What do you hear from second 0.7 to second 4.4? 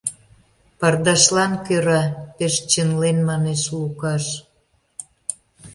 —Пардашлан кӧра,— пеш чынлен манеш Лукаш.